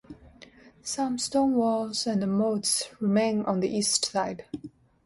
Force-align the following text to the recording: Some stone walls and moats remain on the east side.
Some 0.81 1.19
stone 1.19 1.53
walls 1.53 2.07
and 2.07 2.25
moats 2.33 2.89
remain 2.99 3.43
on 3.45 3.59
the 3.59 3.69
east 3.69 4.05
side. 4.05 4.45